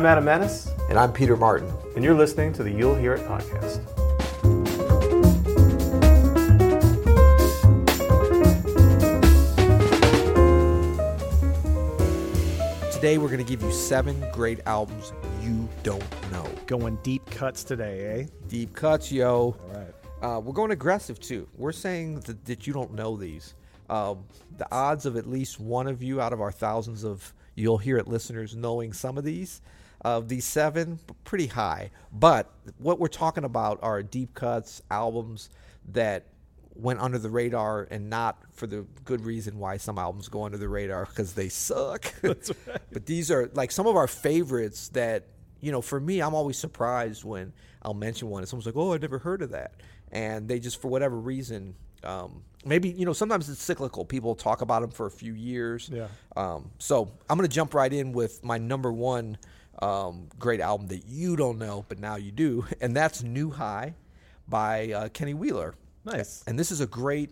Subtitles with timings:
[0.00, 1.70] I'm Adam Maness, And I'm Peter Martin.
[1.94, 3.84] and you're listening to the You'll Hear It podcast.
[12.90, 16.50] Today we're going to give you seven great albums you don't know.
[16.66, 18.26] Going deep cuts today, eh?
[18.48, 19.28] Deep cuts, yo.
[19.28, 20.36] All right.
[20.36, 21.46] Uh, we're going aggressive too.
[21.58, 23.52] We're saying that, that you don't know these.
[23.90, 24.24] Um,
[24.56, 27.98] the odds of at least one of you out of our thousands of you'll hear
[27.98, 29.60] it listeners knowing some of these
[30.02, 31.90] of these seven pretty high.
[32.12, 35.50] But what we're talking about are deep cuts albums
[35.92, 36.26] that
[36.74, 40.56] went under the radar and not for the good reason why some albums go under
[40.56, 42.12] the radar because they suck.
[42.22, 45.26] but these are like some of our favorites that
[45.60, 48.92] you know, for me, I'm always surprised when I'll mention one and someone's like, "Oh,
[48.92, 49.72] I've never heard of that,"
[50.10, 54.04] and they just for whatever reason, um, maybe you know, sometimes it's cyclical.
[54.04, 55.90] People talk about them for a few years.
[55.92, 56.08] Yeah.
[56.36, 59.38] Um, so I'm gonna jump right in with my number one
[59.82, 63.94] um, great album that you don't know, but now you do, and that's "Gnu High"
[64.48, 65.74] by uh, Kenny Wheeler.
[66.04, 66.42] Nice.
[66.46, 67.30] And this is a great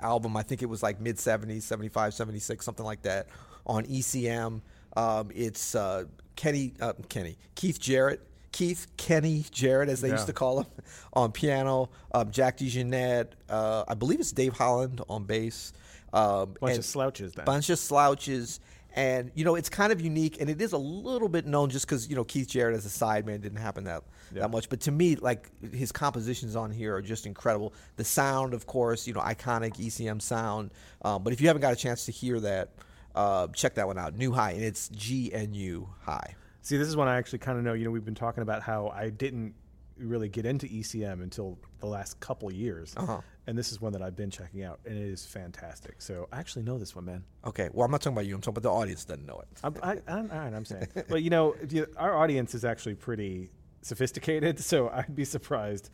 [0.00, 0.36] album.
[0.36, 3.26] I think it was like mid 70s, 75, 76, something like that
[3.66, 4.60] on ECM.
[4.96, 6.04] Um, it's uh,
[6.36, 8.20] Kenny, uh, Kenny, Keith Jarrett,
[8.52, 10.14] Keith Kenny Jarrett, as they Yeah.
[10.14, 10.66] used to call him,
[11.12, 11.90] on piano.
[12.12, 15.72] Um, Jack DeJohnette, uh, I believe it's Dave Holland on bass.
[16.12, 17.44] Um, Bunch and- of slouches then.
[17.44, 18.60] bunch of slouches.
[18.98, 21.86] And you know it's kind of unique, and it is a little bit known just
[21.86, 24.02] because you know Keith Jarrett as a sideman didn't happen that
[24.34, 24.42] Yeah.
[24.42, 24.68] that much.
[24.68, 27.74] But to me, like his compositions on here are just incredible.
[27.94, 30.72] The sound, of course, you know, iconic ECM sound.
[31.02, 32.70] Um, but if you haven't got a chance to hear that,
[33.14, 34.16] uh, check that one out.
[34.16, 36.34] New High, and it's G N U High.
[36.62, 37.74] See, this is one I actually kind of know.
[37.74, 39.54] You know, we've been talking about how I didn't
[39.96, 42.94] really get into ECM until the last couple years.
[42.96, 43.20] Uh-huh.
[43.48, 46.02] And this is one that I've been checking out, and it is fantastic.
[46.02, 47.24] So I actually know this one, man.
[47.46, 48.34] Okay, well, I'm not talking about you.
[48.34, 49.48] I'm talking about the audience doesn't know it.
[49.64, 50.86] I'm, I, I'm, all right, I'm saying.
[51.08, 53.48] But, you know, you, our audience is actually pretty
[53.80, 55.88] sophisticated, so I'd be surprised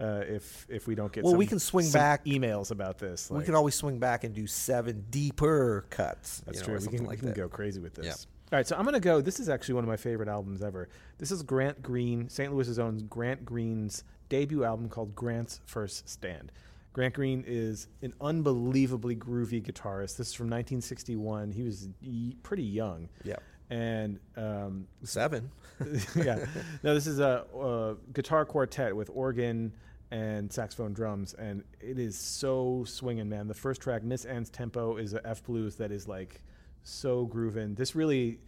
[0.00, 3.28] uh, if if we don't get Well, some, we can swing back- emails about this.
[3.32, 6.40] we can always swing back and do seven deeper cuts.
[6.46, 6.88] That's you know, true.
[6.88, 8.06] We can, like we can go crazy with this.
[8.06, 8.12] Yeah.
[8.52, 9.20] All right, so I'm going to go.
[9.20, 10.88] This is actually one of my favorite albums ever.
[11.18, 12.52] This is Grant Green, St.
[12.54, 16.52] Louis's own Grant Green's debut album called Grant's First Stand.
[16.92, 20.16] Grant Green is an unbelievably groovy guitarist.
[20.16, 21.52] This is from 1961.
[21.52, 23.08] He was y- pretty young.
[23.24, 23.36] Yeah.
[23.70, 25.50] And um, Seven.
[26.14, 26.44] yeah.
[26.82, 29.72] No, this is a, a guitar quartet with organ
[30.10, 33.48] and saxophone drums, and it is so swinging, man.
[33.48, 36.42] The first track, Miss Ann's Tempo, is a F blues that is like
[36.82, 37.74] so grooving.
[37.74, 38.38] This really,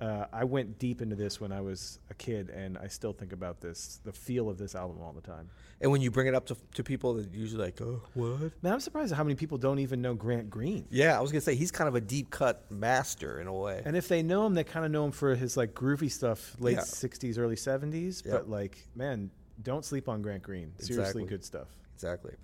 [0.00, 3.32] uh, I went deep into this when I was a kid, and I still think
[3.32, 5.48] about this, the feel of this album all the time.
[5.80, 8.72] And when you bring it up to, to people, they're usually like, "Oh, what?" Man,
[8.72, 10.86] I'm surprised at how many people don't even know Grant Green.
[10.90, 13.82] Yeah, I was gonna say he's kind of a deep cut master in a way.
[13.84, 16.54] And if they know him, they kind of know him for his like groovy stuff,
[16.60, 16.82] late Yeah.
[16.82, 18.24] '60s, early '70s.
[18.24, 18.32] Yep.
[18.34, 19.30] But like, man,
[19.62, 20.72] don't sleep on Grant Green.
[20.78, 21.24] Seriously, Exactly.
[21.24, 21.68] good stuff.
[21.94, 22.34] Exactly.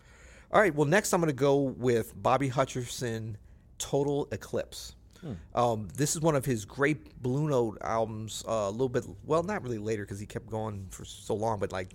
[0.53, 0.75] All right.
[0.75, 3.35] Well, next I'm going to go with Bobby Hutcherson,
[3.79, 4.95] "Total Eclipse."
[5.55, 8.45] Um, this is one of his great Blue Note albums.
[8.47, 11.59] Uh, a little bit, well, not really later because he kept going for so long,
[11.59, 11.95] but like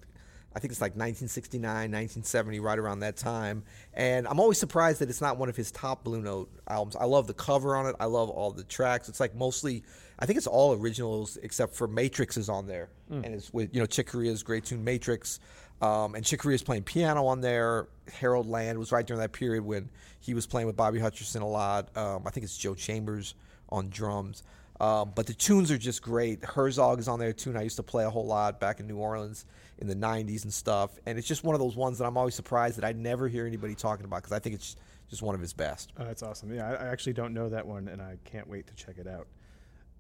[0.56, 3.64] I think it's like 1969, 1970, right around that time.
[3.94, 6.96] And I'm always surprised that it's not one of his top Blue Note albums.
[6.96, 7.96] I love the cover on it.
[8.00, 9.10] I love all the tracks.
[9.10, 9.84] It's like mostly,
[10.18, 13.80] I think it's all originals except for Matrix is on there, and it's with you
[13.80, 15.40] know Chick Corea's great tune Matrix.
[15.82, 17.88] Um, and Chick Corea's playing piano on there.
[18.12, 21.46] Harold Land was right during that period when he was playing with Bobby Hutcherson a
[21.46, 21.96] lot.
[21.96, 23.36] Um, I think it's Joe Chambers
[23.70, 24.44] on drums.
[24.80, 26.44] Um, but the tunes are just great.
[26.44, 28.88] Herzog is on there, a tune I used to play a whole lot back in
[28.88, 29.46] New Orleans
[29.78, 30.92] in the 90s and stuff.
[31.06, 33.46] And it's just one of those ones that I'm always surprised that I never hear
[33.46, 34.78] anybody talking about because I think it's
[35.10, 35.92] just one of his best.
[35.98, 36.54] Oh, that's awesome.
[36.54, 39.08] Yeah, I, I actually don't know that one, and I can't wait to check it
[39.08, 39.28] out.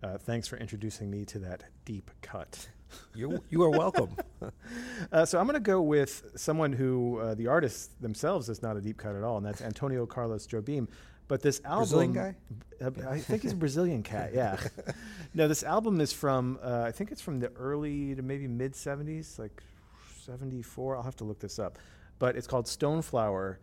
[0.02, 2.70] Uh, thanks for introducing me to that deep cut.
[3.16, 4.16] You're, you are welcome.
[5.12, 8.78] Uh, so I'm going to go with someone who uh, the artists themselves is not
[8.78, 10.88] a deep cut at all, and that's Antonio Carlos Jobim.
[11.30, 12.36] But this album, Brazilian guy?
[12.82, 14.32] Uh, I think he's a Brazilian cat.
[14.34, 14.58] Yeah.
[15.34, 18.74] no, this album is from uh, I think it's from the early to maybe mid
[18.74, 19.62] '70s, like
[20.26, 20.98] '74.
[20.98, 21.78] I'll have to look this up,
[22.18, 23.58] but it's called Stoneflower.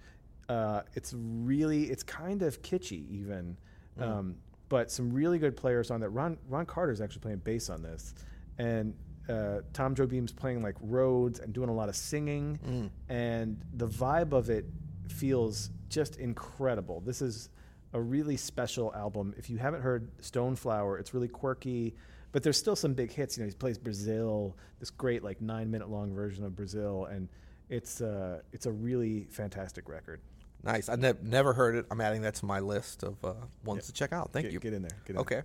[0.49, 3.57] Uh, it's really it's kind of kitschy even,
[3.99, 4.37] um,
[4.69, 6.11] but some really good players on that.
[6.11, 8.15] Ron Ron Carter is actually playing bass on this,
[8.59, 8.95] and
[9.29, 14.33] uh, Tom Jobim's playing like Rhodes and doing a lot of singing, and the vibe
[14.33, 14.67] of it
[15.09, 17.01] feels just incredible.
[17.01, 17.49] This is
[17.93, 19.35] a really special album.
[19.39, 21.95] If you haven't heard Stoneflower, it's really quirky,
[22.33, 23.37] but there's still some big hits.
[23.37, 27.29] You know, he plays Brazil, this great like nine minute long version of Brazil, and
[27.69, 30.21] it's uh, it's a really fantastic record.
[30.63, 30.89] Nice.
[30.89, 31.87] I ne- never heard it.
[31.91, 33.35] I'm adding that to my list of uh,
[33.65, 34.33] ones to check out.
[34.33, 34.61] Thank get, you.
[34.61, 34.99] Get in there.
[35.07, 35.43] Get in Okay.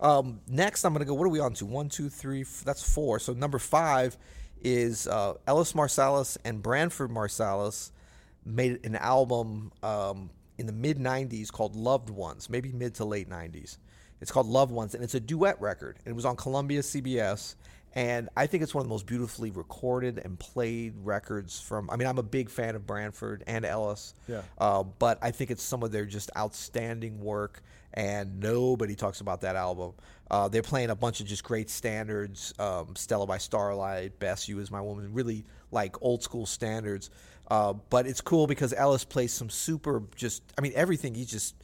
[0.00, 1.14] Um, next, I'm going to go.
[1.14, 1.66] What are we on to?
[1.66, 2.42] One, two, three.
[2.42, 3.18] F- that's four.
[3.18, 4.16] So number five
[4.62, 7.90] is uh, Ellis Marsalis and Branford Marsalis
[8.44, 13.28] made an album um, in the mid '90s called "Loved Ones," maybe mid to late
[13.28, 13.78] '90s.
[14.20, 15.98] It's called "Loved Ones," and it's a duet record.
[16.04, 17.54] And it was on Columbia CBS.
[17.92, 21.90] And I think it's one of the most beautifully recorded and played records from.
[21.90, 24.14] I mean, I'm a big fan of Branford and Ellis.
[24.28, 24.42] Yeah.
[24.58, 27.62] Uh, but I think it's some of their just outstanding work,
[27.94, 29.92] and nobody talks about that album.
[30.30, 34.60] Uh, they're playing a bunch of just great standards, um, Stella by Starlight, Bess You
[34.60, 37.10] Is My Woman, really like old school standards.
[37.50, 41.14] Uh, but it's cool because Ellis plays some super, just I mean everything.
[41.14, 41.56] He just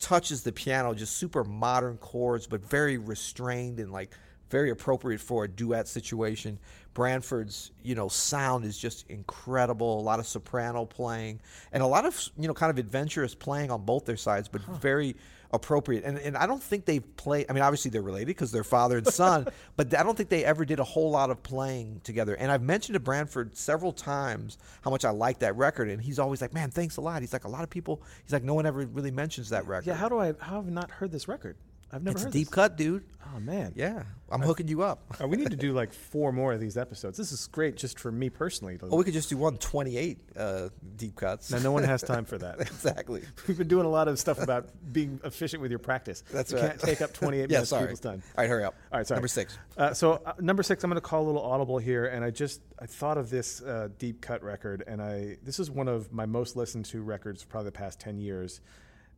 [0.00, 4.10] touches the piano, just super modern chords, but very restrained and like
[4.52, 6.58] very appropriate for a duet situation.
[6.92, 9.98] Branford's, you know, sound is just incredible.
[9.98, 11.40] A lot of soprano playing
[11.72, 14.60] and a lot of, you know, kind of adventurous playing on both their sides, but
[14.62, 15.16] very
[15.52, 16.04] appropriate.
[16.04, 17.46] And and I don't think they've played.
[17.48, 20.44] I mean, obviously they're related because they're father and son, but I don't think they
[20.44, 22.34] ever did a whole lot of playing together.
[22.34, 26.18] And I've mentioned to Branford several times how much I like that record, and he's
[26.18, 28.52] always like, "Man, thanks a lot." He's like, "A lot of people." He's like, "No
[28.52, 30.34] one ever really mentions that record." Yeah, how do I?
[30.40, 31.56] How have I not heard this record?
[31.92, 32.54] I've never it's a deep this.
[32.54, 33.04] cut, dude.
[33.34, 33.72] Oh man.
[33.76, 35.00] Yeah, I'm hooking you up.
[35.22, 37.16] Uh, we need to do like four more of these episodes.
[37.18, 38.76] This is great just for me personally.
[38.78, 41.50] to- Or we could just do one 28 uh, deep cuts.
[41.50, 42.60] now, no one has time for that.
[42.60, 43.22] exactly.
[43.48, 46.24] We've been doing a lot of stuff about being efficient with your practice.
[46.32, 46.68] That's you right.
[46.70, 47.82] can't take up 28 Yeah, minutes of sorry.
[47.84, 48.22] people's time.
[48.36, 48.74] All right, hurry up.
[48.90, 49.16] All right, sorry.
[49.18, 49.56] Number six.
[49.76, 52.30] Uh, so uh, number six, I'm going to call a little audible here, and I
[52.30, 56.12] just I thought of this uh, deep cut record, and I this is one of
[56.12, 58.60] my most listened to records for probably the past ten years.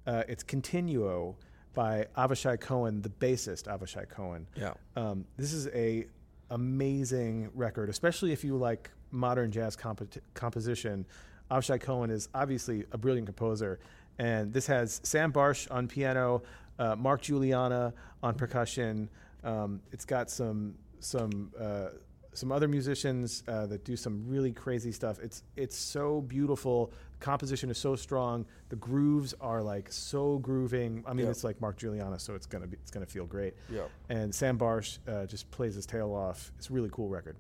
[0.07, 1.37] Uh, it's Continuo
[1.75, 4.47] by Avishai Cohen, the bassist Avishai Cohen.
[4.57, 4.75] Yeah.
[4.97, 6.07] Um, this is a
[6.51, 11.05] amazing record, especially if you like modern jazz compo- composition.
[11.51, 13.79] Avishai Cohen is obviously a brilliant composer,
[14.19, 16.43] and this has Sam Barsh on piano,
[16.79, 17.93] uh, Mark Guiliana
[18.23, 19.11] on percussion.
[19.43, 21.89] Um, it's got some some uh,
[22.37, 25.19] some other musicians uh, that do some really crazy stuff.
[25.21, 26.93] It's it's so beautiful.
[27.21, 28.45] Composition is so strong.
[28.69, 31.05] The grooves are like so grooving.
[31.07, 31.31] I mean, Yeah.
[31.31, 33.55] it's like Mark Guiliana, so it's gonna be it's gonna feel great.
[33.71, 33.83] Yeah.
[34.09, 36.53] And Sam Barsh uh, just plays his tail off.
[36.59, 37.37] It's a really cool record.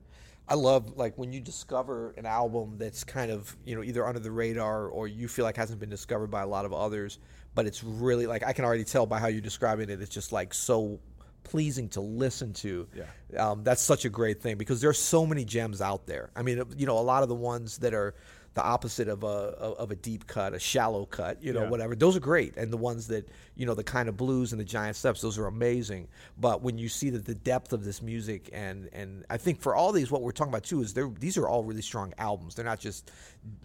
[0.47, 4.21] I love like when you discover an album that's kind of you know either under
[4.21, 7.19] the radar or you feel like hasn't been discovered by a lot of others,
[7.55, 10.01] but it's really like I can already tell by how you're describing it.
[10.03, 10.99] It's just like so
[11.45, 12.89] pleasing to listen to.
[12.95, 13.51] Yeah.
[13.51, 16.31] um, that's such a great thing because there's so many gems out there.
[16.35, 18.15] I mean, you know, a lot of the ones that are
[18.55, 21.71] the opposite of a of a deep cut, a shallow cut, you know, Yeah.
[21.71, 21.97] whatever.
[21.97, 24.65] Those are great, and the ones that you know, the kind of blues and the
[24.65, 26.07] giant steps, those are amazing.
[26.39, 29.75] But when you see that the depth of this music, and and I think for
[29.75, 32.55] all these, what we're talking about too is they're these are all really strong albums.
[32.55, 33.11] They're not just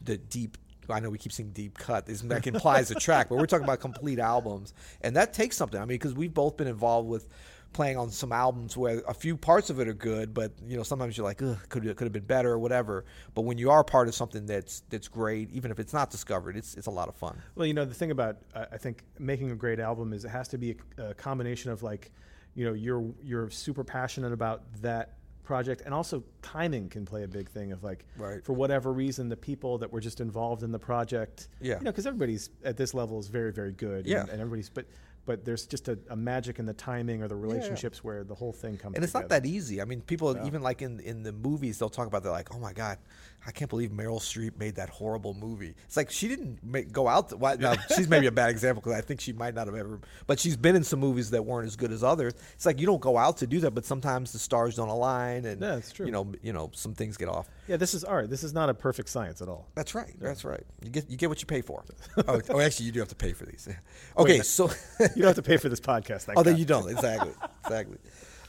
[0.04, 0.58] the deep.
[0.92, 2.08] I know we keep saying deep cut.
[2.08, 5.80] This that implies a track, but we're talking about complete albums, and that takes something.
[5.80, 7.30] I mean, because we've both been involved with
[7.72, 10.84] playing on some albums where a few parts of it are good, but you know
[10.84, 13.06] sometimes you're like, Ugh, could could have been better or whatever.
[13.36, 16.58] But when you are part of something that's that's great, even if it's not discovered,
[16.58, 17.42] it's it's a lot of fun.
[17.56, 20.30] Well, you know, the thing about uh, I think making a great album is it
[20.30, 22.12] has to be a, a combination of like,
[22.56, 27.28] you know, you're you're super passionate about that project, and also timing can play a
[27.28, 28.44] big thing of like, Right.
[28.46, 31.80] for whatever reason, the people that were just involved in the project, Yeah.
[31.80, 34.22] you know, because everybody's at this level is very very good, Yeah.
[34.22, 34.86] and, and everybody's but.
[35.30, 38.52] But there's just a, a magic in the timing or the relationships where the whole
[38.52, 38.80] thing comes.
[38.80, 38.96] Together.
[38.96, 39.80] And it's not that easy.
[39.80, 42.58] I mean, people even like in in the movies, they'll talk about they're like, oh
[42.58, 42.98] my god,
[43.46, 45.76] I can't believe Meryl Streep made that horrible movie.
[45.86, 47.38] It's like she didn't make, go out.
[47.38, 50.00] Well, now, she's maybe a bad example because I think she might not have ever.
[50.26, 52.34] But she's been in some movies that weren't as good as others.
[52.56, 55.46] It's like you don't go out to do that, but sometimes the stars don't align,
[55.46, 56.08] and Yeah, it's true.
[56.08, 57.52] You know, you know, some things get off.
[57.70, 58.32] Yeah, this is art.
[58.32, 59.68] This is not a perfect science at all.
[59.76, 60.12] That's right.
[60.20, 60.64] That's right.
[60.84, 61.86] You get you get what you pay for.
[62.28, 63.70] oh, oh, actually, you do have to pay for these.
[64.18, 64.46] Okay, Wait.
[64.46, 66.34] so You don't have to pay for this podcast.
[66.36, 66.90] Oh, then you don't.
[66.90, 67.32] Exactly.
[67.64, 68.00] exactly.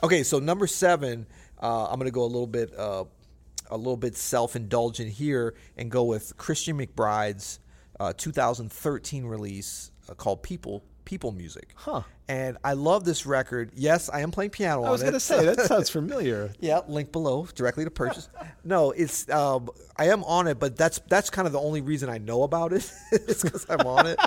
[0.02, 1.26] Okay, so number seven,
[1.62, 3.04] uh, I'm going to go a little bit, uh,
[3.70, 7.60] a little bit self-indulgent here, and go with Christian McBride's
[8.00, 12.02] uh, 2013 release uh, called "People." People music, Huh.
[12.28, 13.72] And I love this record.
[13.74, 14.84] Yes, I am playing piano.
[14.84, 16.52] I was going to say that sounds familiar.
[16.60, 18.28] Yeah, link below directly to purchase.
[18.64, 22.08] no, it's um, I am on it, but that's that's kind of the only reason
[22.08, 22.88] I know about it.
[23.10, 24.20] it's because I'm on it,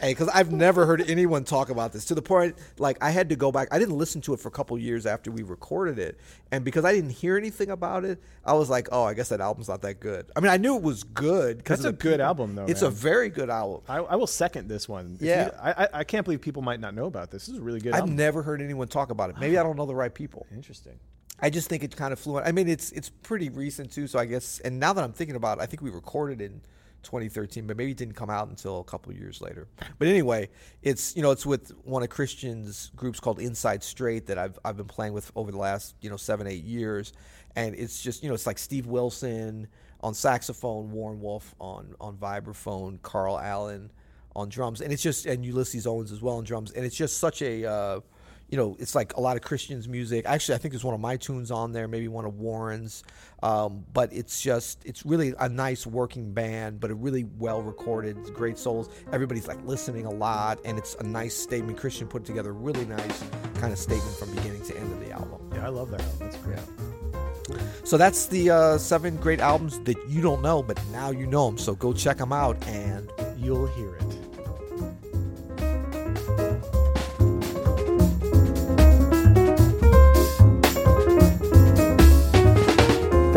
[0.00, 3.28] and because I've never heard anyone talk about this to the point like I had
[3.30, 3.68] to go back.
[3.70, 6.18] I didn't listen to it for a couple years after we recorded it,
[6.52, 9.40] and because I didn't hear anything about it, I was like, oh, I guess that
[9.40, 10.26] album's not that good.
[10.36, 11.64] I mean, I knew it was good.
[11.64, 13.82] 'cause That's of a good album, though, It's a very good album.
[13.88, 15.16] I, I will second this one.
[15.16, 15.46] If Yeah.
[15.46, 17.46] you- I, I, I can't believe people might not know about this.
[17.46, 18.16] This is a really good I've album.
[18.16, 19.36] never heard anyone talk about it.
[19.38, 20.46] Maybe I don't know the right people.
[20.54, 20.98] Interesting.
[21.38, 22.38] I just think it kind of flew.
[22.38, 22.44] on.
[22.44, 24.06] I mean, it's it's pretty recent too.
[24.06, 26.62] So I guess, and now that I'm thinking about it, I think we recorded in
[27.06, 29.66] 2013, but maybe it didn't come out until a couple years later.
[29.98, 30.50] But anyway,
[30.82, 34.76] it's you know it's with one of Christian's groups called Inside Straight that I've I've
[34.76, 37.12] been playing with over the last you know seven eight years,
[37.54, 39.68] and it's just you know it's like Steve Wilson
[40.00, 43.90] on saxophone, Warren Wolf on on vibraphone, Carl Allen
[44.34, 47.18] on drums, and it's just and Ulysses Owens as well on drums, and it's just
[47.18, 48.00] such a uh,
[48.48, 50.24] you know, it's like a lot of Christians music.
[50.26, 53.02] Actually, I think there's one of my tunes on there, maybe one of Warren's.
[53.42, 58.16] Um, but it's just, it's really a nice working band, but a really well recorded,
[58.34, 58.88] great souls.
[59.12, 61.78] Everybody's like listening a lot, and it's a nice statement.
[61.78, 63.24] Christian put together a really nice
[63.56, 65.50] kind of statement from beginning to end of the album.
[65.52, 66.18] Yeah, I love that album.
[66.20, 66.58] That's great.
[66.58, 67.58] Yeah.
[67.84, 71.46] So that's the uh, seven great albums that you don't know, but now you know
[71.46, 71.58] them.
[71.58, 75.05] So go check them out, and you'll hear it.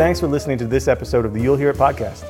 [0.00, 2.24] Thanks for listening to this episode of the You'll Hear It podcast.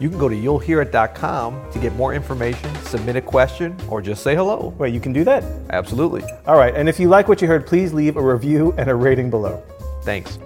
[0.00, 4.34] You can go to you'llhearit.com to get more information, submit a question, or just say
[4.34, 4.74] hello.
[4.78, 5.44] Wait, you can do that?
[5.68, 6.22] Absolutely.
[6.46, 8.94] All right, and if you like what you heard, please leave a review and a
[8.94, 9.62] rating below.
[10.04, 10.38] Thanks.